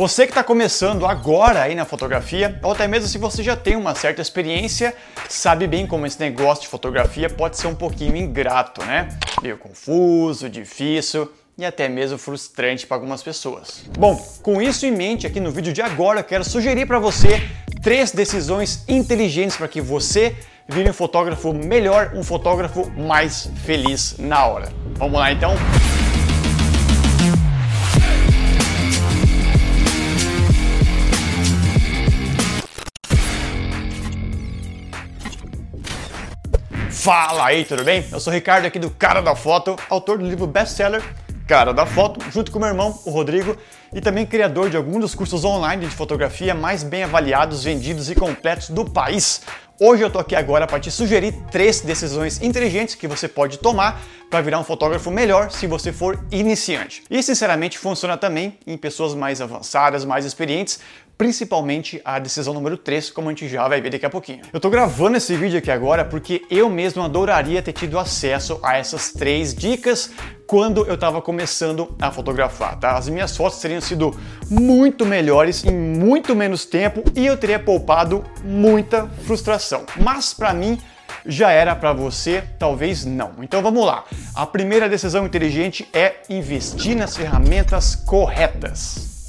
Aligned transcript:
Você 0.00 0.24
que 0.24 0.30
está 0.30 0.42
começando 0.42 1.04
agora 1.04 1.60
aí 1.60 1.74
na 1.74 1.84
fotografia, 1.84 2.58
ou 2.62 2.72
até 2.72 2.88
mesmo 2.88 3.06
se 3.06 3.18
você 3.18 3.42
já 3.42 3.54
tem 3.54 3.76
uma 3.76 3.94
certa 3.94 4.22
experiência, 4.22 4.96
sabe 5.28 5.66
bem 5.66 5.86
como 5.86 6.06
esse 6.06 6.18
negócio 6.18 6.62
de 6.62 6.68
fotografia 6.68 7.28
pode 7.28 7.58
ser 7.58 7.66
um 7.66 7.74
pouquinho 7.74 8.16
ingrato, 8.16 8.82
né? 8.82 9.10
Meio 9.42 9.58
confuso, 9.58 10.48
difícil 10.48 11.30
e 11.58 11.66
até 11.66 11.86
mesmo 11.86 12.16
frustrante 12.16 12.86
para 12.86 12.96
algumas 12.96 13.22
pessoas. 13.22 13.84
Bom, 13.98 14.16
com 14.40 14.62
isso 14.62 14.86
em 14.86 14.90
mente, 14.90 15.26
aqui 15.26 15.38
no 15.38 15.50
vídeo 15.50 15.70
de 15.70 15.82
agora, 15.82 16.20
eu 16.20 16.24
quero 16.24 16.44
sugerir 16.44 16.86
para 16.86 16.98
você 16.98 17.46
três 17.82 18.10
decisões 18.10 18.82
inteligentes 18.88 19.58
para 19.58 19.68
que 19.68 19.82
você 19.82 20.34
vire 20.66 20.88
um 20.88 20.94
fotógrafo 20.94 21.52
melhor, 21.52 22.12
um 22.14 22.24
fotógrafo 22.24 22.90
mais 22.92 23.50
feliz 23.66 24.16
na 24.16 24.46
hora. 24.46 24.72
Vamos 24.94 25.20
lá 25.20 25.30
então? 25.30 25.54
Fala 37.00 37.46
aí, 37.46 37.64
tudo 37.64 37.82
bem? 37.82 38.04
Eu 38.12 38.20
sou 38.20 38.30
o 38.30 38.34
Ricardo 38.34 38.66
aqui 38.66 38.78
do 38.78 38.90
Cara 38.90 39.22
da 39.22 39.34
Foto, 39.34 39.74
autor 39.88 40.18
do 40.18 40.26
livro 40.26 40.46
best-seller 40.46 41.02
Cara 41.48 41.72
da 41.72 41.86
Foto, 41.86 42.20
junto 42.30 42.52
com 42.52 42.58
meu 42.58 42.68
irmão, 42.68 43.00
o 43.06 43.10
Rodrigo, 43.10 43.56
e 43.90 44.02
também 44.02 44.26
criador 44.26 44.68
de 44.68 44.76
alguns 44.76 45.00
dos 45.00 45.14
cursos 45.14 45.42
online 45.42 45.86
de 45.86 45.96
fotografia 45.96 46.54
mais 46.54 46.82
bem 46.82 47.02
avaliados, 47.02 47.64
vendidos 47.64 48.10
e 48.10 48.14
completos 48.14 48.68
do 48.68 48.84
país. 48.84 49.40
Hoje 49.80 50.02
eu 50.02 50.10
tô 50.10 50.18
aqui 50.18 50.36
agora 50.36 50.66
para 50.66 50.78
te 50.78 50.90
sugerir 50.90 51.32
três 51.50 51.80
decisões 51.80 52.42
inteligentes 52.42 52.94
que 52.94 53.08
você 53.08 53.26
pode 53.26 53.56
tomar 53.60 53.98
para 54.28 54.42
virar 54.42 54.58
um 54.58 54.64
fotógrafo 54.64 55.10
melhor 55.10 55.50
se 55.50 55.66
você 55.66 55.94
for 55.94 56.22
iniciante. 56.30 57.02
E 57.08 57.22
sinceramente 57.22 57.78
funciona 57.78 58.18
também 58.18 58.58
em 58.66 58.76
pessoas 58.76 59.14
mais 59.14 59.40
avançadas, 59.40 60.04
mais 60.04 60.26
experientes, 60.26 60.80
principalmente 61.20 62.00
a 62.02 62.18
decisão 62.18 62.54
número 62.54 62.78
3, 62.78 63.10
como 63.10 63.28
a 63.28 63.32
gente 63.32 63.46
já 63.46 63.68
vai 63.68 63.78
ver 63.78 63.90
daqui 63.90 64.06
a 64.06 64.08
pouquinho. 64.08 64.40
Eu 64.50 64.58
tô 64.58 64.70
gravando 64.70 65.18
esse 65.18 65.36
vídeo 65.36 65.58
aqui 65.58 65.70
agora 65.70 66.02
porque 66.02 66.40
eu 66.50 66.70
mesmo 66.70 67.02
adoraria 67.02 67.60
ter 67.60 67.74
tido 67.74 67.98
acesso 67.98 68.58
a 68.62 68.78
essas 68.78 69.12
três 69.12 69.54
dicas 69.54 70.12
quando 70.46 70.86
eu 70.86 70.94
estava 70.94 71.20
começando 71.20 71.94
a 72.00 72.10
fotografar, 72.10 72.80
tá? 72.80 72.96
As 72.96 73.06
minhas 73.06 73.36
fotos 73.36 73.58
teriam 73.58 73.82
sido 73.82 74.18
muito 74.48 75.04
melhores 75.04 75.62
em 75.62 75.70
muito 75.70 76.34
menos 76.34 76.64
tempo 76.64 77.04
e 77.14 77.26
eu 77.26 77.36
teria 77.36 77.58
poupado 77.58 78.24
muita 78.42 79.06
frustração. 79.26 79.84
Mas 79.98 80.32
para 80.32 80.54
mim 80.54 80.80
já 81.26 81.50
era 81.50 81.76
para 81.76 81.92
você, 81.92 82.42
talvez 82.58 83.04
não. 83.04 83.32
Então 83.42 83.60
vamos 83.60 83.84
lá. 83.84 84.04
A 84.34 84.46
primeira 84.46 84.88
decisão 84.88 85.26
inteligente 85.26 85.86
é 85.92 86.14
investir 86.30 86.96
nas 86.96 87.14
ferramentas 87.14 87.94
corretas. 87.94 89.19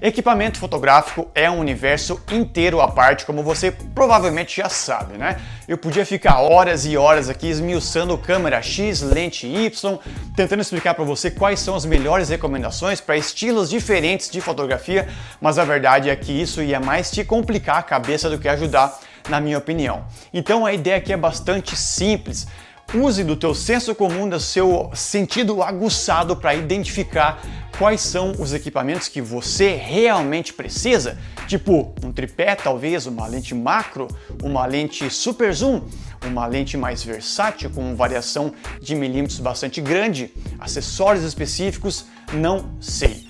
Equipamento 0.00 0.58
fotográfico 0.58 1.28
é 1.34 1.50
um 1.50 1.58
universo 1.58 2.20
inteiro 2.30 2.80
à 2.80 2.86
parte, 2.86 3.26
como 3.26 3.42
você 3.42 3.72
provavelmente 3.72 4.56
já 4.56 4.68
sabe, 4.68 5.18
né? 5.18 5.40
Eu 5.66 5.76
podia 5.76 6.06
ficar 6.06 6.40
horas 6.40 6.86
e 6.86 6.96
horas 6.96 7.28
aqui 7.28 7.48
esmiuçando 7.48 8.16
câmera 8.16 8.62
X, 8.62 9.02
lente 9.02 9.46
Y, 9.46 9.98
tentando 10.36 10.60
explicar 10.62 10.94
para 10.94 11.04
você 11.04 11.32
quais 11.32 11.58
são 11.58 11.74
as 11.74 11.84
melhores 11.84 12.28
recomendações 12.28 13.00
para 13.00 13.16
estilos 13.16 13.68
diferentes 13.68 14.30
de 14.30 14.40
fotografia, 14.40 15.08
mas 15.40 15.58
a 15.58 15.64
verdade 15.64 16.08
é 16.10 16.14
que 16.14 16.30
isso 16.30 16.62
ia 16.62 16.78
mais 16.78 17.10
te 17.10 17.24
complicar 17.24 17.78
a 17.78 17.82
cabeça 17.82 18.30
do 18.30 18.38
que 18.38 18.48
ajudar, 18.48 19.00
na 19.28 19.40
minha 19.40 19.58
opinião. 19.58 20.04
Então 20.32 20.64
a 20.64 20.72
ideia 20.72 20.96
aqui 20.96 21.12
é 21.12 21.16
bastante 21.16 21.76
simples. 21.76 22.46
Use 22.94 23.22
do 23.22 23.36
teu 23.36 23.54
senso 23.54 23.94
comum, 23.94 24.26
do 24.26 24.40
seu 24.40 24.90
sentido 24.94 25.62
aguçado 25.62 26.34
para 26.34 26.54
identificar 26.54 27.42
quais 27.78 28.00
são 28.00 28.32
os 28.38 28.54
equipamentos 28.54 29.08
que 29.08 29.20
você 29.20 29.74
realmente 29.74 30.54
precisa, 30.54 31.18
tipo 31.46 31.94
um 32.02 32.10
tripé, 32.10 32.54
talvez 32.54 33.06
uma 33.06 33.26
lente 33.26 33.54
macro, 33.54 34.08
uma 34.42 34.64
lente 34.64 35.10
super 35.10 35.52
zoom, 35.52 35.82
uma 36.24 36.46
lente 36.46 36.78
mais 36.78 37.02
versátil 37.02 37.68
com 37.68 37.94
variação 37.94 38.54
de 38.80 38.94
milímetros 38.94 39.38
bastante 39.38 39.82
grande, 39.82 40.32
acessórios 40.58 41.24
específicos, 41.24 42.06
não 42.32 42.70
sei. 42.80 43.27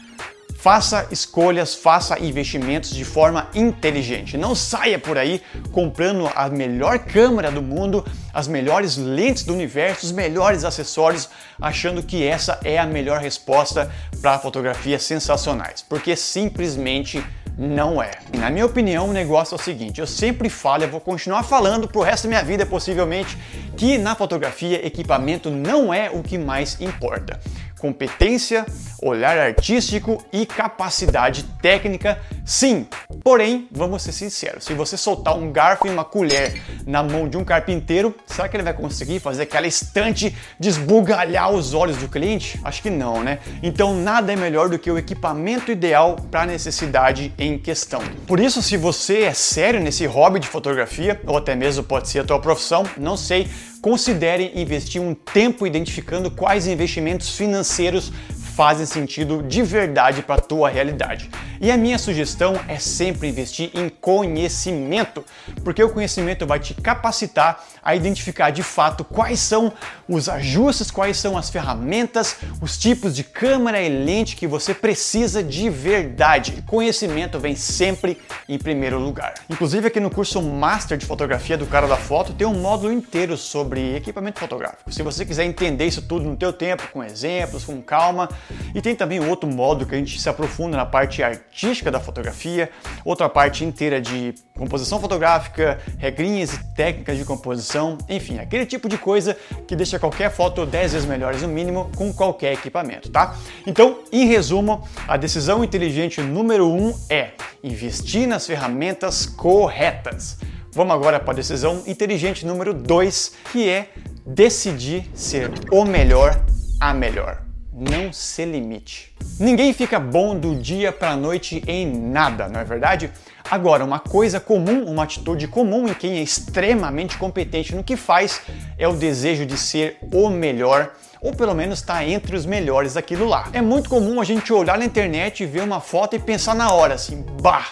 Faça 0.69 1.09
escolhas, 1.11 1.75
faça 1.75 2.23
investimentos 2.23 2.91
de 2.91 3.03
forma 3.03 3.49
inteligente. 3.55 4.37
Não 4.37 4.55
saia 4.55 4.99
por 4.99 5.17
aí 5.17 5.41
comprando 5.73 6.31
a 6.35 6.47
melhor 6.51 6.99
câmera 6.99 7.51
do 7.51 7.63
mundo, 7.63 8.05
as 8.35 8.47
melhores 8.47 8.99
lentes 8.99 9.45
do 9.45 9.55
universo, 9.55 10.05
os 10.05 10.13
melhores 10.13 10.65
acessórios, 10.65 11.31
achando 11.59 12.03
que 12.03 12.23
essa 12.23 12.61
é 12.63 12.79
a 12.79 12.85
melhor 12.85 13.19
resposta 13.19 13.91
para 14.21 14.39
fotografias 14.39 15.05
sensacionais, 15.05 15.81
porque 15.81 16.15
simplesmente 16.15 17.25
não 17.57 18.03
é. 18.03 18.19
Na 18.37 18.51
minha 18.51 18.67
opinião, 18.67 19.09
o 19.09 19.13
negócio 19.13 19.55
é 19.55 19.59
o 19.59 19.63
seguinte: 19.63 20.03
eu 20.03 20.07
sempre 20.07 20.51
falo, 20.51 20.85
eu 20.85 20.91
vou 20.91 21.01
continuar 21.01 21.45
falando 21.45 21.89
pro 21.89 22.03
resto 22.03 22.25
da 22.25 22.29
minha 22.29 22.45
vida, 22.45 22.67
possivelmente, 22.67 23.39
que 23.75 23.97
na 23.97 24.15
fotografia 24.15 24.87
equipamento 24.87 25.49
não 25.49 25.95
é 25.95 26.11
o 26.11 26.23
que 26.23 26.37
mais 26.37 26.79
importa 26.79 27.41
competência, 27.79 28.67
olhar 29.01 29.39
artístico 29.39 30.23
e 30.33 30.45
capacidade 30.45 31.45
técnica, 31.63 32.21
sim. 32.45 32.87
Porém, 33.23 33.69
vamos 33.71 34.03
ser 34.03 34.13
sinceros, 34.13 34.65
se 34.65 34.75
você 34.75 34.97
soltar 34.97 35.37
um 35.37 35.51
garfo 35.53 35.87
e 35.87 35.91
uma 35.91 36.05
colher 36.05 36.61
na 36.87 37.03
mão 37.03 37.29
de 37.29 37.37
um 37.37 37.45
carpinteiro, 37.45 38.15
será 38.27 38.49
que 38.49 38.57
ele 38.57 38.65
vai 38.65 38.75
conseguir 38.75 39.21
fazer 39.21 39.45
aquela 39.45 39.67
estante 39.67 40.35
desbugalhar 40.59 41.51
os 41.51 41.75
olhos 41.75 41.97
do 41.97 42.09
cliente? 42.09 42.61
Acho 42.65 42.83
que 42.83 42.91
não, 42.91 43.23
né? 43.23 43.39
Então 43.63 43.95
nada 43.95 44.33
é 44.33 44.37
melhor 44.37 44.69
do 44.69 44.79
que 44.79 44.91
o 44.91 44.99
equipamento 44.99 45.71
ideal 45.71 46.17
para 46.31 46.43
a 46.43 46.47
necessidade 46.47 47.33
em 47.39 47.59
questão. 47.59 48.03
Por 48.27 48.41
isso, 48.41 48.63
se 48.63 48.77
você 48.77 49.23
é 49.23 49.33
sério 49.33 49.81
nesse 49.81 50.07
hobby 50.07 50.41
de 50.41 50.49
fotografia, 50.49 51.21
ou 51.27 51.37
até 51.37 51.55
mesmo 51.55 51.85
pode 51.85 52.09
ser 52.09 52.21
a 52.21 52.25
tua 52.25 52.41
profissão, 52.41 52.85
não 52.97 53.17
sei, 53.17 53.49
considere 53.81 54.53
investir 54.55 55.01
um 55.01 55.15
tempo 55.15 55.67
identificando 55.67 56.31
quais 56.31 56.67
investimentos 56.67 57.37
financeiros 57.37 58.13
fazem 58.55 58.87
sentido 58.87 59.43
de 59.43 59.63
verdade 59.63 60.23
para 60.23 60.41
a 60.41 60.45
tua 60.45 60.69
realidade. 60.69 61.31
E 61.61 61.73
a 61.73 61.77
minha 61.77 61.99
sugestão 61.99 62.55
é 62.69 62.79
sempre 62.79 63.29
investir 63.29 63.71
em 63.75 63.89
conhecimento, 63.89 65.25
porque 65.65 65.83
o 65.83 65.91
conhecimento 65.91 66.47
vai 66.47 66.61
te 66.61 66.73
capacitar 66.75 67.65
a 67.83 67.97
identificar 67.97 68.51
de 68.51 68.63
fato 68.63 69.03
quais 69.03 69.41
são 69.41 69.73
os 70.09 70.29
ajustes, 70.29 70.91
quais 70.91 71.17
são 71.17 71.37
as 71.37 71.51
ferramentas, 71.51 72.37
os 72.61 72.79
tipos 72.79 73.15
de 73.15 73.25
câmera 73.25 73.81
e 73.81 73.89
lente 73.89 74.37
que 74.37 74.47
você 74.47 74.73
precisa 74.73 75.43
de 75.43 75.69
verdade. 75.69 76.63
Conhecimento 76.67 77.41
vem 77.41 77.57
sempre 77.57 78.19
em 78.49 78.59
primeiro 78.59 78.99
lugar. 78.99 79.35
Inclusive 79.51 79.89
aqui 79.89 79.99
no 79.99 80.11
curso 80.11 80.41
Master 80.41 80.97
de 80.97 81.07
Fotografia 81.07 81.57
do 81.57 81.67
Cara 81.67 81.89
da 81.89 81.97
Foto 81.97 82.33
tem 82.33 82.47
um 82.47 82.55
módulo 82.55 82.93
inteiro 82.93 83.37
sobre 83.37 83.97
equipamento 83.97 84.39
fotográfico. 84.39 84.93
Se 84.93 85.03
você 85.03 85.25
quiser 85.25 85.45
entender 85.45 85.87
isso 85.87 86.03
tudo 86.03 86.25
no 86.25 86.37
teu 86.37 86.53
tempo, 86.53 86.89
com 86.93 87.03
exemplos, 87.03 87.65
com 87.65 87.83
calma, 87.83 88.29
e 88.75 88.81
tem 88.81 88.95
também 88.95 89.19
outro 89.19 89.49
módulo 89.49 89.89
que 89.89 89.95
a 89.95 89.99
gente 89.99 90.21
se 90.21 90.29
aprofunda 90.29 90.77
na 90.77 90.87
parte 90.87 91.23
artística 91.23 91.48
da 91.91 92.01
fotografia, 92.01 92.71
outra 93.05 93.29
parte 93.29 93.65
inteira 93.65 94.01
de 94.01 94.35
composição 94.57 95.01
fotográfica, 95.01 95.79
regrinhas 95.99 96.55
e 96.55 96.75
técnicas 96.75 97.17
de 97.17 97.25
composição, 97.25 97.99
enfim, 98.09 98.39
aquele 98.39 98.67
tipo 98.67 98.89
de 98.89 98.99
coisa 98.99 99.37
que 99.67 99.75
deixa 99.75 99.99
qualquer 99.99 100.31
foto 100.31 100.65
10 100.65 100.93
vezes 100.93 101.09
melhores 101.09 101.43
no 101.43 101.49
mínimo 101.49 101.91
com 101.97 102.13
qualquer 102.13 102.53
equipamento, 102.53 103.11
tá? 103.11 103.37
Então, 103.67 104.01
em 104.13 104.27
resumo, 104.27 104.87
a 105.07 105.17
decisão 105.17 105.65
inteligente 105.65 106.21
número 106.21 106.69
1 106.69 106.89
um 106.89 106.95
é 107.09 107.31
investir 107.63 108.27
nas 108.27 108.47
ferramentas 108.47 109.27
corretas. 109.27 110.39
Vamos 110.73 110.95
agora 110.95 111.19
para 111.19 111.33
a 111.33 111.37
decisão 111.37 111.83
inteligente 111.87 112.47
número 112.47 112.73
2, 112.73 113.33
que 113.51 113.69
é 113.69 113.91
decidir 114.27 115.11
ser 115.15 115.51
o 115.73 115.85
melhor 115.85 116.41
a 116.81 116.95
melhor 116.95 117.48
não 117.79 118.13
se 118.13 118.45
limite. 118.45 119.15
Ninguém 119.39 119.73
fica 119.73 120.01
bom 120.01 120.37
do 120.37 120.57
dia 120.57 120.91
para 120.91 121.11
a 121.11 121.17
noite 121.17 121.63
em 121.67 121.87
nada, 121.87 122.49
não 122.49 122.59
é 122.59 122.65
verdade? 122.65 123.11
Agora, 123.49 123.85
uma 123.85 124.01
coisa 124.01 124.41
comum, 124.41 124.85
uma 124.85 125.05
atitude 125.05 125.47
comum 125.47 125.89
em 125.89 125.95
quem 125.95 126.19
é 126.19 126.23
extremamente 126.23 127.17
competente 127.17 127.75
no 127.75 127.85
que 127.85 127.97
faz 127.97 128.43
é 128.77 128.89
o 128.89 128.93
desejo 128.93 129.47
de 129.47 129.57
ser 129.57 129.97
o 130.13 130.29
melhor 130.29 130.93
ou 131.21 131.33
pelo 131.33 131.55
menos 131.55 131.81
estar 131.81 131.95
tá 131.95 132.05
entre 132.05 132.37
os 132.37 132.47
melhores 132.47 132.95
daquilo 132.95 133.27
lá. 133.27 133.49
É 133.53 133.61
muito 133.61 133.89
comum 133.89 134.21
a 134.21 134.25
gente 134.25 134.53
olhar 134.53 134.79
na 134.79 134.85
internet 134.85 135.43
e 135.43 135.47
ver 135.47 135.63
uma 135.63 135.81
foto 135.81 136.17
e 136.17 136.19
pensar 136.19 136.55
na 136.55 136.73
hora 136.73 136.95
assim, 136.95 137.25
bah, 137.41 137.67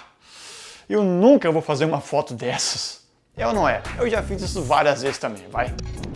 eu 0.88 1.02
nunca 1.02 1.50
vou 1.50 1.62
fazer 1.62 1.85
uma 1.85 2.00
foto 2.00 2.35
dessas. 2.35 3.06
Ou 3.44 3.53
não 3.53 3.69
é? 3.69 3.83
Eu 3.99 4.09
já 4.09 4.23
fiz 4.23 4.41
isso 4.41 4.62
várias 4.62 5.03
vezes 5.03 5.19
também, 5.19 5.44
vai. 5.53 5.71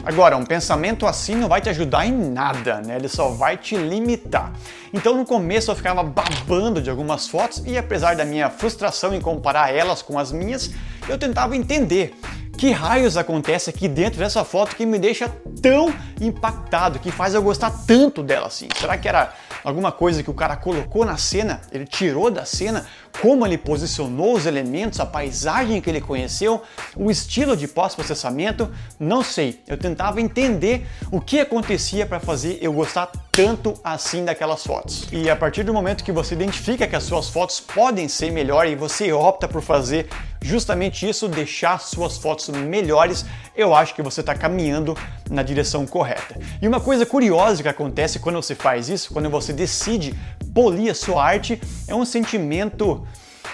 Agora, 0.06 0.38
um 0.38 0.44
pensamento 0.44 1.06
assim 1.06 1.34
não 1.34 1.48
vai 1.48 1.60
te 1.60 1.68
ajudar 1.68 2.06
em 2.06 2.12
nada, 2.12 2.80
né? 2.80 2.96
Ele 2.96 3.08
só 3.08 3.28
vai 3.28 3.58
te 3.58 3.76
limitar. 3.76 4.54
Então, 4.90 5.14
no 5.14 5.26
começo 5.26 5.70
eu 5.70 5.76
ficava 5.76 6.02
babando 6.02 6.80
de 6.80 6.88
algumas 6.88 7.28
fotos 7.28 7.62
e 7.66 7.76
apesar 7.76 8.16
da 8.16 8.24
minha 8.24 8.48
frustração 8.48 9.14
em 9.14 9.20
comparar 9.20 9.70
elas 9.70 10.00
com 10.00 10.18
as 10.18 10.32
minhas, 10.32 10.70
eu 11.06 11.18
tentava 11.18 11.54
entender 11.54 12.14
que 12.60 12.72
raios 12.72 13.16
acontece 13.16 13.70
aqui 13.70 13.88
dentro 13.88 14.18
dessa 14.18 14.44
foto 14.44 14.76
que 14.76 14.84
me 14.84 14.98
deixa 14.98 15.34
tão 15.62 15.90
impactado, 16.20 16.98
que 16.98 17.10
faz 17.10 17.32
eu 17.32 17.42
gostar 17.42 17.70
tanto 17.86 18.22
dela 18.22 18.48
assim? 18.48 18.68
Será 18.78 18.98
que 18.98 19.08
era 19.08 19.32
alguma 19.64 19.90
coisa 19.90 20.22
que 20.22 20.28
o 20.28 20.34
cara 20.34 20.54
colocou 20.56 21.06
na 21.06 21.16
cena, 21.16 21.62
ele 21.72 21.86
tirou 21.86 22.30
da 22.30 22.44
cena, 22.44 22.84
como 23.22 23.46
ele 23.46 23.56
posicionou 23.56 24.34
os 24.34 24.44
elementos, 24.44 25.00
a 25.00 25.06
paisagem 25.06 25.80
que 25.80 25.88
ele 25.88 26.02
conheceu, 26.02 26.60
o 26.94 27.10
estilo 27.10 27.56
de 27.56 27.66
pós-processamento, 27.66 28.70
não 28.98 29.22
sei. 29.22 29.62
Eu 29.66 29.78
tentava 29.78 30.20
entender 30.20 30.86
o 31.10 31.18
que 31.18 31.40
acontecia 31.40 32.04
para 32.04 32.20
fazer 32.20 32.58
eu 32.60 32.74
gostar 32.74 33.10
tanto 33.42 33.72
assim 33.82 34.22
daquelas 34.22 34.62
fotos. 34.62 35.08
E 35.10 35.30
a 35.30 35.34
partir 35.34 35.62
do 35.62 35.72
momento 35.72 36.04
que 36.04 36.12
você 36.12 36.34
identifica 36.34 36.86
que 36.86 36.94
as 36.94 37.04
suas 37.04 37.30
fotos 37.30 37.58
podem 37.58 38.06
ser 38.06 38.30
melhor 38.30 38.66
e 38.66 38.76
você 38.76 39.14
opta 39.14 39.48
por 39.48 39.62
fazer 39.62 40.10
justamente 40.42 41.08
isso, 41.08 41.26
deixar 41.26 41.80
suas 41.80 42.18
fotos 42.18 42.50
melhores, 42.50 43.24
eu 43.56 43.74
acho 43.74 43.94
que 43.94 44.02
você 44.02 44.20
está 44.20 44.34
caminhando 44.34 44.94
na 45.30 45.42
direção 45.42 45.86
correta. 45.86 46.38
E 46.60 46.68
uma 46.68 46.80
coisa 46.80 47.06
curiosa 47.06 47.62
que 47.62 47.68
acontece 47.68 48.18
quando 48.18 48.36
você 48.36 48.54
faz 48.54 48.90
isso, 48.90 49.10
quando 49.10 49.30
você 49.30 49.54
decide 49.54 50.14
polir 50.52 50.90
a 50.90 50.94
sua 50.94 51.24
arte, 51.24 51.58
é 51.88 51.94
um 51.94 52.04
sentimento 52.04 53.06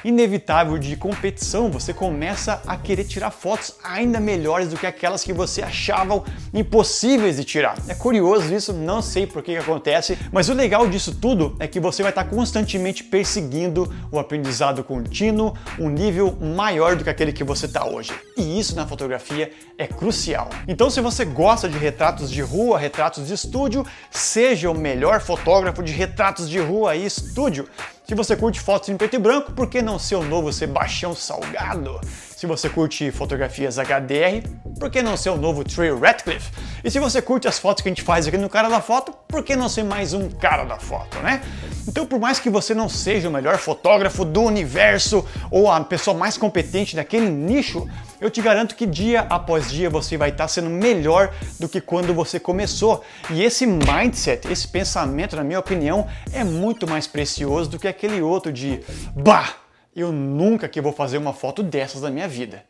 inevitável 0.06 0.78
de 0.78 0.96
competição, 0.96 1.68
você 1.68 1.92
começa 1.92 2.62
a 2.64 2.76
querer 2.76 3.04
tirar 3.04 3.32
fotos 3.32 3.74
ainda 3.82 4.20
melhores 4.20 4.68
do 4.68 4.76
que 4.76 4.86
aquelas 4.86 5.24
que 5.24 5.32
você 5.32 5.62
achava 5.62 6.22
impossíveis 6.54 7.36
de 7.36 7.44
tirar. 7.44 7.76
É 7.88 7.94
curioso 7.94 8.54
isso, 8.54 8.72
não 8.72 9.02
sei 9.02 9.26
por 9.26 9.42
que, 9.42 9.52
que 9.52 9.58
acontece, 9.58 10.16
mas 10.30 10.48
o 10.48 10.54
legal 10.54 10.88
disso 10.88 11.12
tudo 11.14 11.56
é 11.58 11.66
que 11.66 11.80
você 11.80 12.02
vai 12.02 12.12
estar 12.12 12.24
constantemente 12.24 13.02
perseguindo 13.02 13.92
o 14.12 14.18
aprendizado 14.18 14.84
contínuo, 14.84 15.54
um 15.76 15.88
nível 15.88 16.36
maior 16.40 16.94
do 16.94 17.02
que 17.02 17.10
aquele 17.10 17.32
que 17.32 17.42
você 17.42 17.66
está 17.66 17.84
hoje. 17.84 18.12
E 18.36 18.60
isso 18.60 18.76
na 18.76 18.86
fotografia 18.86 19.50
é 19.76 19.88
crucial. 19.88 20.48
Então, 20.68 20.88
se 20.88 21.00
você 21.00 21.24
gosta 21.24 21.68
de 21.68 21.78
retratos 21.78 22.30
de 22.30 22.42
rua, 22.42 22.78
retratos 22.78 23.26
de 23.26 23.34
estúdio, 23.34 23.84
seja 24.10 24.70
o 24.70 24.74
melhor 24.74 25.20
fotógrafo 25.20 25.82
de 25.82 25.92
retratos 25.92 26.48
de 26.48 26.60
rua 26.60 26.94
e 26.94 27.04
estúdio. 27.04 27.68
Se 28.08 28.14
você 28.14 28.36
curte 28.36 28.60
fotos 28.60 28.88
em 28.88 28.96
preto 28.96 29.16
e 29.16 29.18
branco, 29.18 29.50
por 29.50 29.68
que 29.68 29.82
não 29.82 29.98
ser 29.98 30.14
o 30.14 30.22
novo 30.22 30.52
Sebastião 30.52 31.12
Salgado? 31.12 32.00
Se 32.36 32.44
você 32.44 32.68
curte 32.68 33.10
fotografias 33.10 33.78
HDR, 33.78 34.46
por 34.78 34.90
que 34.90 35.00
não 35.00 35.16
ser 35.16 35.30
o 35.30 35.38
novo 35.38 35.64
Trey 35.64 35.90
Ratcliffe? 35.98 36.52
E 36.84 36.90
se 36.90 36.98
você 36.98 37.22
curte 37.22 37.48
as 37.48 37.58
fotos 37.58 37.82
que 37.82 37.88
a 37.88 37.90
gente 37.90 38.02
faz 38.02 38.28
aqui 38.28 38.36
no 38.36 38.46
Cara 38.46 38.68
da 38.68 38.78
Foto, 38.78 39.10
por 39.26 39.42
que 39.42 39.56
não 39.56 39.70
ser 39.70 39.84
mais 39.84 40.12
um 40.12 40.28
cara 40.28 40.64
da 40.64 40.78
foto, 40.78 41.18
né? 41.20 41.42
Então, 41.88 42.04
por 42.04 42.20
mais 42.20 42.38
que 42.38 42.50
você 42.50 42.74
não 42.74 42.90
seja 42.90 43.30
o 43.30 43.32
melhor 43.32 43.56
fotógrafo 43.56 44.22
do 44.22 44.42
universo 44.42 45.26
ou 45.50 45.70
a 45.70 45.80
pessoa 45.80 46.14
mais 46.14 46.36
competente 46.36 46.94
daquele 46.94 47.30
nicho, 47.30 47.88
eu 48.20 48.30
te 48.30 48.42
garanto 48.42 48.76
que 48.76 48.84
dia 48.84 49.20
após 49.30 49.70
dia 49.70 49.88
você 49.88 50.18
vai 50.18 50.28
estar 50.28 50.46
sendo 50.46 50.68
melhor 50.68 51.32
do 51.58 51.70
que 51.70 51.80
quando 51.80 52.12
você 52.12 52.38
começou. 52.38 53.02
E 53.30 53.42
esse 53.42 53.64
mindset, 53.66 54.46
esse 54.52 54.68
pensamento, 54.68 55.36
na 55.36 55.42
minha 55.42 55.58
opinião, 55.58 56.06
é 56.34 56.44
muito 56.44 56.86
mais 56.86 57.06
precioso 57.06 57.70
do 57.70 57.78
que 57.78 57.88
aquele 57.88 58.20
outro 58.20 58.52
de 58.52 58.82
bah, 59.14 59.54
eu 59.96 60.12
nunca 60.12 60.69
que 60.69 60.78
vou 60.78 60.93
fazer 60.93 61.16
uma 61.16 61.32
foto 61.32 61.62
dessas 61.62 62.02
na 62.02 62.10
minha 62.10 62.28
vida. 62.28 62.62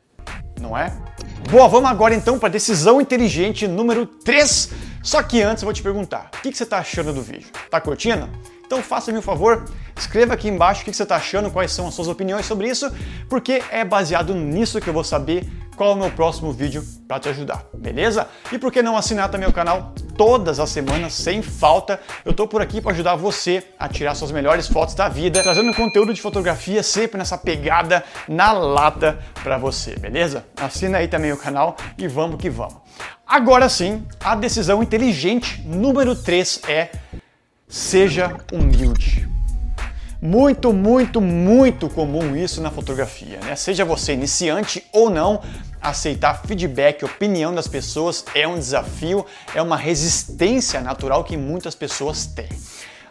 Não 0.61 0.79
é? 0.79 0.97
Boa, 1.51 1.69
vamos 1.69 1.91
agora 1.91 2.15
então 2.15 2.39
para 2.39 2.49
a 2.49 2.53
decisão 2.53 3.01
inteligente 3.01 3.67
número 3.67 4.07
3. 4.07 4.71
Só 5.03 5.21
que 5.23 5.43
antes 5.43 5.63
eu 5.63 5.67
vou 5.67 5.75
te 5.75 5.83
perguntar, 5.83 6.31
o 6.33 6.41
que, 6.41 6.53
que 6.53 6.57
você 6.57 6.63
está 6.63 6.79
achando 6.79 7.13
do 7.13 7.21
vídeo? 7.21 7.49
Tá 7.69 7.81
curtindo? 7.81 8.29
Então 8.65 8.81
faça-me 8.83 9.19
um 9.19 9.23
favor, 9.23 9.65
escreva 9.97 10.35
aqui 10.35 10.49
embaixo 10.49 10.83
o 10.83 10.85
que 10.85 10.93
você 10.93 11.03
está 11.03 11.17
achando, 11.17 11.51
quais 11.51 11.73
são 11.73 11.87
as 11.89 11.95
suas 11.95 12.09
opiniões 12.09 12.47
sobre 12.47 12.69
isso, 12.69 12.93
porque 13.29 13.63
é 13.71 13.85
baseado 13.85 14.35
nisso 14.35 14.81
que 14.81 14.89
eu 14.89 14.95
vou 14.95 15.05
saber 15.05 15.45
qual 15.77 15.91
é 15.91 15.95
o 15.95 15.97
meu 15.97 16.11
próximo 16.11 16.51
vídeo 16.53 16.83
para 17.07 17.21
te 17.21 17.29
ajudar, 17.29 17.65
beleza? 17.75 18.27
E 18.51 18.59
por 18.59 18.73
que 18.73 18.83
não 18.83 18.97
assinar 18.97 19.29
também 19.29 19.49
o 19.49 19.53
canal 19.53 19.93
todas 20.17 20.59
as 20.59 20.71
semanas, 20.71 21.13
sem 21.13 21.43
falta? 21.43 22.01
Eu 22.25 22.31
estou 22.31 22.49
por 22.49 22.63
aqui 22.63 22.81
para 22.81 22.93
ajudar 22.93 23.15
você 23.15 23.63
a 23.79 23.87
tirar 23.89 24.15
suas 24.15 24.33
melhores 24.33 24.67
fotos 24.67 24.95
da 24.95 25.09
vida, 25.09 25.43
trazendo 25.43 25.75
conteúdo 25.75 26.15
de 26.15 26.21
fotografia 26.21 26.83
sempre 26.83 27.19
nessa 27.19 27.37
pegada 27.37 28.03
na 28.27 28.53
lata 28.53 29.19
para 29.45 29.59
você, 29.59 29.95
beleza? 29.97 30.47
Assina 30.57 30.99
aí 30.99 31.09
também 31.09 31.31
o 31.31 31.37
canal 31.37 31.77
e 31.99 32.09
vamos 32.09 32.41
que 32.41 32.49
vamos. 32.49 32.77
Agora 33.27 33.69
sim, 33.69 34.07
a 34.25 34.35
decisão 34.35 34.83
inteligente 34.83 35.63
número 35.67 36.17
3 36.17 36.63
é 36.69 36.91
Seja 37.69 38.33
humilde. 38.53 39.36
Muito, 40.27 40.73
muito, 40.73 41.21
muito 41.21 41.89
comum 41.89 42.35
isso 42.35 42.61
na 42.61 42.69
fotografia, 42.69 43.39
né? 43.45 43.55
Seja 43.55 43.85
você 43.85 44.13
iniciante 44.13 44.85
ou 44.93 45.09
não, 45.09 45.41
aceitar 45.81 46.43
feedback, 46.45 47.05
opinião 47.05 47.55
das 47.55 47.69
pessoas 47.69 48.25
é 48.35 48.45
um 48.47 48.57
desafio, 48.57 49.25
é 49.55 49.63
uma 49.63 49.77
resistência 49.77 50.81
natural 50.81 51.23
que 51.23 51.37
muitas 51.37 51.77
pessoas 51.77 52.27
têm. 52.27 52.49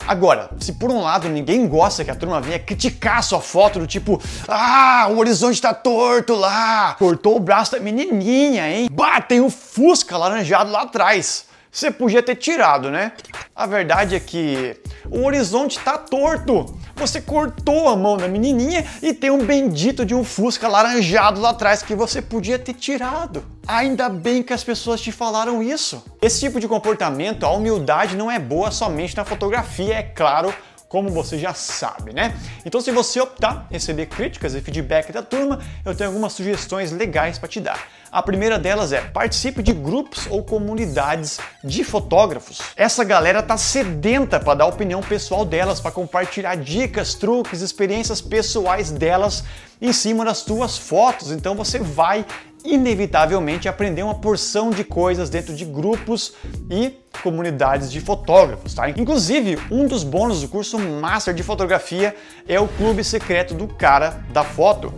Agora, 0.05 0.49
se 0.59 0.73
por 0.73 0.91
um 0.91 0.99
lado 0.99 1.29
ninguém 1.29 1.65
gosta 1.69 2.03
que 2.03 2.11
a 2.11 2.15
turma 2.15 2.41
venha 2.41 2.59
criticar 2.59 3.23
sua 3.23 3.39
foto 3.39 3.79
do 3.79 3.87
tipo, 3.87 4.21
ah, 4.45 5.07
o 5.09 5.17
horizonte 5.17 5.61
tá 5.61 5.73
torto 5.73 6.35
lá, 6.35 6.97
cortou 6.99 7.37
o 7.37 7.39
braço 7.39 7.71
da 7.71 7.79
menininha, 7.79 8.69
hein? 8.69 8.89
Bah, 8.91 9.21
tem 9.21 9.39
o 9.39 9.49
Fusca 9.49 10.17
laranjado 10.17 10.69
lá 10.69 10.81
atrás. 10.81 11.45
Você 11.71 11.91
podia 11.91 12.23
ter 12.23 12.35
tirado, 12.35 12.89
né? 12.89 13.11
A 13.55 13.65
verdade 13.65 14.15
é 14.15 14.19
que 14.19 14.77
o 15.09 15.25
horizonte 15.25 15.79
tá 15.79 15.97
torto. 15.97 16.73
Você 16.95 17.19
cortou 17.19 17.89
a 17.89 17.95
mão 17.95 18.15
da 18.15 18.27
menininha 18.27 18.85
e 19.01 19.13
tem 19.13 19.29
um 19.29 19.45
bendito 19.45 20.05
de 20.05 20.15
um 20.15 20.23
Fusca 20.23 20.67
laranjado 20.67 21.41
lá 21.41 21.49
atrás 21.49 21.83
que 21.83 21.93
você 21.93 22.21
podia 22.21 22.57
ter 22.57 22.73
tirado. 22.73 23.45
Ainda 23.67 24.07
bem 24.07 24.41
que 24.41 24.53
as 24.53 24.63
pessoas 24.63 25.01
te 25.01 25.11
falaram 25.11 25.61
isso. 25.61 26.01
Esse 26.21 26.39
tipo 26.39 26.59
de 26.59 26.67
comportamento, 26.67 27.45
a 27.45 27.51
humildade 27.51 28.15
não 28.15 28.31
é 28.31 28.39
boa 28.39 28.71
somente 28.71 29.15
na 29.17 29.25
fotografia, 29.25 29.95
é 29.95 30.03
claro, 30.03 30.53
como 30.87 31.09
você 31.09 31.37
já 31.37 31.53
sabe, 31.53 32.13
né? 32.13 32.37
Então, 32.65 32.79
se 32.79 32.91
você 32.91 33.19
optar 33.19 33.67
receber 33.69 34.05
críticas 34.05 34.53
e 34.53 34.61
feedback 34.61 35.11
da 35.11 35.21
turma, 35.21 35.59
eu 35.83 35.95
tenho 35.95 36.09
algumas 36.09 36.33
sugestões 36.33 36.91
legais 36.91 37.37
para 37.37 37.49
te 37.49 37.59
dar. 37.59 37.87
A 38.11 38.21
primeira 38.21 38.57
delas 38.57 38.93
é 38.93 39.01
participe 39.01 39.61
de 39.61 39.73
grupos 39.73 40.25
ou 40.29 40.43
comunidades 40.43 41.39
de 41.63 41.83
fotógrafos. 41.83 42.61
Essa 42.77 43.03
galera 43.03 43.43
tá 43.43 43.57
sedenta 43.57 44.39
para 44.39 44.59
dar 44.59 44.67
opinião 44.67 45.01
pessoal 45.01 45.43
delas, 45.43 45.81
para 45.81 45.91
compartilhar 45.91 46.55
dicas, 46.55 47.13
truques, 47.13 47.61
experiências 47.61 48.21
pessoais 48.21 48.89
delas 48.89 49.43
em 49.81 49.91
cima 49.91 50.23
das 50.23 50.43
tuas 50.43 50.77
fotos. 50.77 51.31
Então 51.31 51.55
você 51.55 51.77
vai 51.77 52.25
inevitavelmente 52.65 53.67
aprender 53.67 54.03
uma 54.03 54.15
porção 54.15 54.69
de 54.69 54.83
coisas 54.83 55.29
dentro 55.29 55.55
de 55.55 55.65
grupos 55.65 56.33
e 56.69 56.93
comunidades 57.21 57.91
de 57.91 58.01
fotógrafos, 58.01 58.73
tá? 58.73 58.89
Inclusive, 58.89 59.57
um 59.71 59.87
dos 59.87 60.03
bônus 60.03 60.41
do 60.41 60.47
curso 60.47 60.77
Master 60.79 61.33
de 61.33 61.43
Fotografia 61.43 62.15
é 62.47 62.59
o 62.59 62.67
clube 62.67 63.03
secreto 63.03 63.53
do 63.53 63.67
cara 63.67 64.23
da 64.31 64.43
foto. 64.43 64.93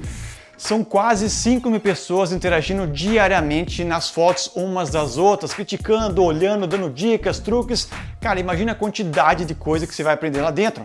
São 0.58 0.84
quase 0.84 1.30
5 1.30 1.70
mil 1.70 1.80
pessoas 1.80 2.32
interagindo 2.32 2.88
diariamente 2.88 3.84
nas 3.84 4.10
fotos 4.10 4.50
umas 4.56 4.90
das 4.90 5.16
outras, 5.16 5.54
criticando, 5.54 6.24
olhando, 6.24 6.66
dando 6.66 6.90
dicas, 6.90 7.38
truques. 7.38 7.88
Cara, 8.20 8.40
imagina 8.40 8.72
a 8.72 8.76
quantidade 8.76 9.46
de 9.46 9.54
coisa 9.54 9.86
que 9.86 9.94
você 9.94 10.02
vai 10.02 10.16
aprender 10.16 10.42
lá 10.42 10.50
dentro. 10.50 10.84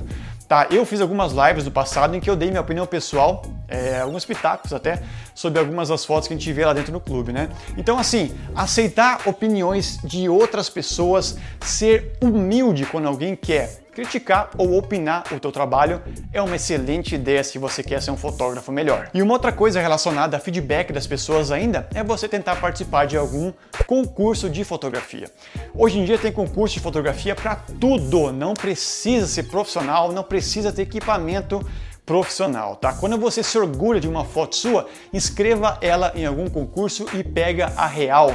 Tá, 0.53 0.67
eu 0.71 0.85
fiz 0.85 1.01
algumas 1.01 1.33
lives 1.33 1.65
do 1.65 1.71
passado 1.71 2.15
em 2.15 2.21
que 2.21 2.29
eu 2.29 2.37
dei 2.37 2.51
minha 2.51 2.61
opinião 2.61 2.87
pessoal, 2.87 3.41
é, 3.67 4.01
alguns 4.01 4.23
pitacos 4.23 4.75
até, 4.75 5.03
sobre 5.35 5.59
algumas 5.59 5.89
das 5.89 6.05
fotos 6.05 6.29
que 6.29 6.35
a 6.35 6.37
gente 6.37 6.53
vê 6.53 6.63
lá 6.67 6.75
dentro 6.75 6.93
do 6.93 7.01
clube, 7.01 7.33
né? 7.33 7.49
Então, 7.75 7.99
assim, 7.99 8.35
aceitar 8.55 9.27
opiniões 9.27 9.99
de 10.05 10.29
outras 10.29 10.69
pessoas, 10.69 11.39
ser 11.63 12.19
humilde 12.21 12.85
quando 12.85 13.09
alguém 13.09 13.35
quer 13.35 13.83
criticar 13.93 14.51
ou 14.57 14.77
opinar 14.77 15.25
o 15.33 15.39
teu 15.39 15.53
trabalho 15.53 16.03
é 16.33 16.41
uma 16.41 16.57
excelente 16.57 17.15
ideia 17.15 17.45
se 17.45 17.59
você 17.59 17.83
quer 17.83 18.01
ser 18.01 18.11
um 18.11 18.17
fotógrafo 18.17 18.73
melhor. 18.73 19.11
E 19.13 19.21
uma 19.21 19.35
outra 19.35 19.53
coisa 19.53 19.81
relacionada 19.81 20.37
a 20.37 20.41
feedback 20.41 20.93
das 20.93 21.07
pessoas 21.07 21.53
ainda 21.53 21.87
é 21.95 22.03
você 22.03 22.27
tentar 22.27 22.57
participar 22.57 23.07
de 23.07 23.17
algum 23.17 23.53
concurso 23.87 24.49
de 24.49 24.65
fotografia. 24.65 25.31
Hoje 25.75 25.99
em 25.99 26.05
dia 26.05 26.19
tem 26.19 26.33
concurso 26.33 26.75
de 26.75 26.81
fotografia 26.81 27.35
para 27.35 27.57
tudo, 27.57 28.33
não 28.33 28.55
precisa 28.55 29.27
ser 29.27 29.45
profissional, 29.45 30.11
não 30.13 30.23
precisa 30.43 30.73
ter 30.73 30.83
equipamento 30.83 31.65
profissional, 32.05 32.75
tá? 32.75 32.93
Quando 32.93 33.17
você 33.17 33.45
se 33.45 33.57
orgulha 33.57 34.01
de 34.01 34.09
uma 34.09 34.25
foto 34.25 34.57
sua, 34.57 34.89
inscreva 35.13 35.79
ela 35.81 36.13
em 36.17 36.27
algum 36.27 36.51
concurso 36.51 37.07
e 37.15 37.23
pega 37.23 37.73
a 37.77 37.87
real. 37.87 38.35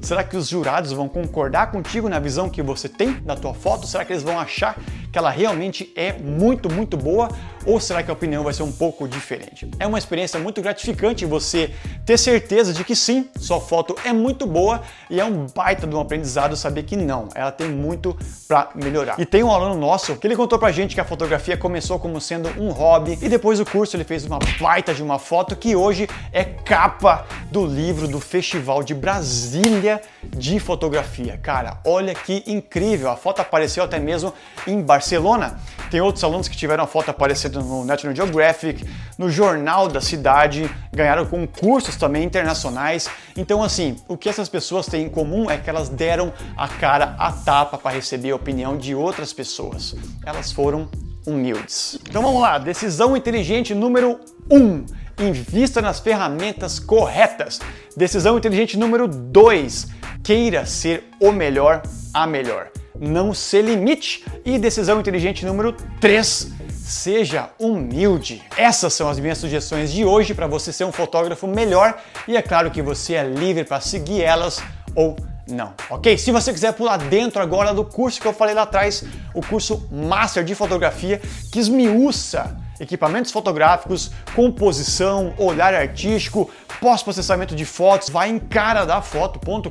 Será 0.00 0.22
que 0.24 0.36
os 0.36 0.48
jurados 0.48 0.92
vão 0.92 1.08
concordar 1.08 1.70
contigo 1.70 2.08
na 2.08 2.18
visão 2.18 2.48
que 2.48 2.62
você 2.62 2.88
tem 2.88 3.14
da 3.20 3.36
tua 3.36 3.54
foto? 3.54 3.86
Será 3.86 4.04
que 4.04 4.12
eles 4.12 4.22
vão 4.22 4.38
achar 4.38 4.76
que 5.12 5.18
ela 5.18 5.30
realmente 5.30 5.92
é 5.96 6.12
muito, 6.12 6.72
muito 6.72 6.96
boa? 6.96 7.28
ou 7.66 7.80
será 7.80 8.02
que 8.02 8.10
a 8.10 8.14
opinião 8.14 8.44
vai 8.44 8.54
ser 8.54 8.62
um 8.62 8.70
pouco 8.70 9.08
diferente? 9.08 9.68
É 9.78 9.86
uma 9.86 9.98
experiência 9.98 10.38
muito 10.38 10.62
gratificante 10.62 11.26
você 11.26 11.74
ter 12.06 12.16
certeza 12.16 12.72
de 12.72 12.84
que 12.84 12.94
sim, 12.94 13.28
sua 13.36 13.60
foto 13.60 13.96
é 14.04 14.12
muito 14.12 14.46
boa 14.46 14.82
e 15.10 15.20
é 15.20 15.24
um 15.24 15.46
baita 15.52 15.86
de 15.86 15.94
um 15.94 16.00
aprendizado 16.00 16.56
saber 16.56 16.84
que 16.84 16.96
não, 16.96 17.28
ela 17.34 17.50
tem 17.50 17.68
muito 17.68 18.16
para 18.46 18.70
melhorar. 18.74 19.18
E 19.18 19.26
tem 19.26 19.42
um 19.42 19.50
aluno 19.50 19.74
nosso 19.74 20.16
que 20.16 20.26
ele 20.26 20.36
contou 20.36 20.58
pra 20.58 20.70
gente 20.70 20.94
que 20.94 21.00
a 21.00 21.04
fotografia 21.04 21.56
começou 21.56 21.98
como 21.98 22.20
sendo 22.20 22.48
um 22.60 22.70
hobby 22.70 23.18
e 23.20 23.28
depois 23.28 23.58
do 23.58 23.66
curso 23.66 23.96
ele 23.96 24.04
fez 24.04 24.24
uma 24.24 24.38
baita 24.60 24.94
de 24.94 25.02
uma 25.02 25.18
foto 25.18 25.56
que 25.56 25.74
hoje 25.74 26.08
é 26.32 26.44
capa 26.44 27.26
do 27.50 27.64
livro 27.64 28.08
do 28.08 28.20
Festival 28.20 28.82
de 28.82 28.94
Brasília 28.94 30.00
de 30.24 30.58
Fotografia. 30.58 31.38
Cara, 31.38 31.80
olha 31.84 32.14
que 32.14 32.42
incrível! 32.46 33.10
A 33.10 33.16
foto 33.16 33.40
apareceu 33.40 33.84
até 33.84 33.98
mesmo 33.98 34.32
em 34.66 34.80
Barcelona. 34.82 35.58
Tem 35.90 36.00
outros 36.00 36.24
alunos 36.24 36.48
que 36.48 36.56
tiveram 36.56 36.84
a 36.84 36.86
foto 36.86 37.10
aparecendo 37.10 37.62
no 37.62 37.84
National 37.84 38.14
Geographic, 38.14 38.84
no 39.16 39.30
Jornal 39.30 39.88
da 39.88 40.00
Cidade, 40.00 40.70
ganharam 40.92 41.24
concursos 41.24 41.96
também 41.96 42.24
internacionais. 42.24 43.08
Então, 43.36 43.62
assim, 43.62 43.96
o 44.08 44.16
que 44.16 44.28
essas 44.28 44.48
pessoas 44.48 44.86
têm 44.86 45.06
em 45.06 45.08
comum 45.08 45.50
é 45.50 45.56
que 45.56 45.70
elas 45.70 45.88
deram 45.88 46.32
a 46.56 46.68
cara 46.68 47.14
a 47.18 47.30
tapa 47.32 47.78
para 47.78 47.92
receber 47.92 48.30
a 48.30 48.36
opinião 48.36 48.76
de 48.76 48.94
outras 48.94 49.32
pessoas. 49.32 49.94
Elas 50.24 50.50
foram 50.52 50.88
humildes. 51.26 51.98
Então 52.08 52.22
vamos 52.22 52.40
lá, 52.40 52.56
decisão 52.58 53.16
inteligente 53.16 53.74
número 53.74 54.20
1. 54.50 54.56
Um, 54.56 54.86
invista 55.18 55.80
nas 55.80 56.00
ferramentas 56.00 56.78
corretas. 56.78 57.60
Decisão 57.96 58.36
inteligente 58.36 58.78
número 58.78 59.08
2. 59.08 59.88
Queira 60.22 60.66
ser 60.66 61.04
o 61.20 61.32
melhor, 61.32 61.82
a 62.12 62.26
melhor 62.26 62.70
não 63.00 63.34
se 63.34 63.60
limite. 63.60 64.24
E 64.44 64.58
decisão 64.58 65.00
inteligente 65.00 65.44
número 65.44 65.72
3, 66.00 66.48
seja 66.70 67.50
humilde. 67.58 68.42
Essas 68.56 68.94
são 68.94 69.08
as 69.08 69.18
minhas 69.18 69.38
sugestões 69.38 69.92
de 69.92 70.04
hoje 70.04 70.34
para 70.34 70.46
você 70.46 70.72
ser 70.72 70.84
um 70.84 70.92
fotógrafo 70.92 71.46
melhor 71.46 72.00
e 72.26 72.36
é 72.36 72.42
claro 72.42 72.70
que 72.70 72.82
você 72.82 73.14
é 73.14 73.24
livre 73.24 73.64
para 73.64 73.80
seguir 73.80 74.22
elas 74.22 74.62
ou 74.94 75.16
não, 75.48 75.74
ok? 75.90 76.18
Se 76.18 76.32
você 76.32 76.52
quiser 76.52 76.72
pular 76.72 76.96
dentro 76.96 77.40
agora 77.40 77.72
do 77.72 77.84
curso 77.84 78.20
que 78.20 78.26
eu 78.26 78.32
falei 78.32 78.54
lá 78.54 78.62
atrás, 78.62 79.04
o 79.32 79.40
curso 79.40 79.86
Master 79.92 80.42
de 80.42 80.56
Fotografia, 80.56 81.20
que 81.52 81.60
esmiuça 81.60 82.56
equipamentos 82.80 83.32
fotográficos, 83.32 84.10
composição, 84.34 85.34
olhar 85.38 85.74
artístico, 85.74 86.50
pós-processamento 86.80 87.54
de 87.54 87.64
fotos, 87.64 88.08
vai 88.08 88.28
em 88.28 88.38
caradafoto.com.br 88.38 89.70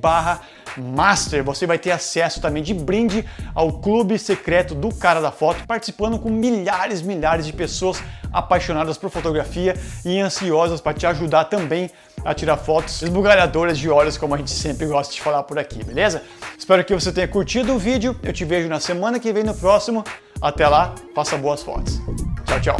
barra 0.00 0.40
master. 0.76 1.42
Você 1.44 1.66
vai 1.66 1.78
ter 1.78 1.90
acesso 1.90 2.40
também 2.40 2.62
de 2.62 2.74
brinde 2.74 3.24
ao 3.54 3.72
clube 3.72 4.18
secreto 4.18 4.74
do 4.74 4.94
Cara 4.94 5.20
da 5.20 5.30
Foto, 5.30 5.66
participando 5.66 6.18
com 6.18 6.28
milhares, 6.28 7.02
milhares 7.02 7.46
de 7.46 7.52
pessoas 7.52 8.02
apaixonadas 8.32 8.98
por 8.98 9.10
fotografia 9.10 9.74
e 10.04 10.20
ansiosas 10.20 10.80
para 10.80 10.92
te 10.92 11.06
ajudar 11.06 11.44
também 11.44 11.90
a 12.24 12.34
tirar 12.34 12.56
fotos 12.56 13.00
esbugalhadoras 13.02 13.78
de 13.78 13.88
olhos, 13.88 14.18
como 14.18 14.34
a 14.34 14.38
gente 14.38 14.50
sempre 14.50 14.86
gosta 14.86 15.14
de 15.14 15.20
falar 15.20 15.44
por 15.44 15.58
aqui, 15.58 15.82
beleza? 15.84 16.22
Espero 16.58 16.84
que 16.84 16.92
você 16.92 17.12
tenha 17.12 17.28
curtido 17.28 17.74
o 17.74 17.78
vídeo. 17.78 18.18
Eu 18.22 18.32
te 18.32 18.44
vejo 18.44 18.68
na 18.68 18.80
semana 18.80 19.18
que 19.18 19.32
vem 19.32 19.44
no 19.44 19.54
próximo. 19.54 20.04
Até 20.40 20.68
lá, 20.68 20.94
faça 21.14 21.36
boas 21.36 21.62
fotos. 21.62 22.00
Tchau, 22.46 22.60
tchau. 22.60 22.76